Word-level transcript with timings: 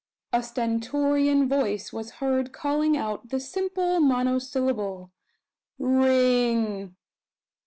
A 0.33 0.41
stentorian 0.41 1.47
voice 1.47 1.93
was 1.93 2.13
heard 2.13 2.51
calling 2.51 2.97
out 2.97 3.29
the 3.29 3.39
simple 3.39 3.99
monosyllable 3.99 5.11
"Ring!" 5.77 6.95